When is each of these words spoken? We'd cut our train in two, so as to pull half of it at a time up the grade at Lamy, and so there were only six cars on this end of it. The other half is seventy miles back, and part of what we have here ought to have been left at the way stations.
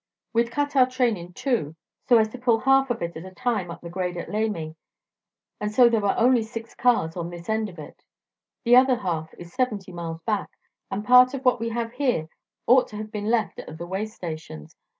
We'd 0.33 0.49
cut 0.49 0.75
our 0.75 0.87
train 0.87 1.15
in 1.15 1.31
two, 1.31 1.75
so 2.09 2.17
as 2.17 2.27
to 2.29 2.39
pull 2.39 2.61
half 2.61 2.89
of 2.89 3.03
it 3.03 3.15
at 3.15 3.23
a 3.23 3.29
time 3.29 3.69
up 3.69 3.81
the 3.81 3.89
grade 3.91 4.17
at 4.17 4.31
Lamy, 4.31 4.75
and 5.59 5.71
so 5.71 5.89
there 5.89 6.01
were 6.01 6.17
only 6.17 6.41
six 6.41 6.73
cars 6.73 7.15
on 7.15 7.29
this 7.29 7.47
end 7.47 7.69
of 7.69 7.77
it. 7.77 8.03
The 8.63 8.75
other 8.77 8.95
half 8.95 9.31
is 9.37 9.53
seventy 9.53 9.91
miles 9.91 10.23
back, 10.23 10.49
and 10.89 11.05
part 11.05 11.35
of 11.35 11.45
what 11.45 11.59
we 11.59 11.69
have 11.69 11.91
here 11.91 12.29
ought 12.65 12.87
to 12.87 12.95
have 12.97 13.11
been 13.11 13.29
left 13.29 13.59
at 13.59 13.77
the 13.77 13.85
way 13.85 14.07
stations. 14.07 14.75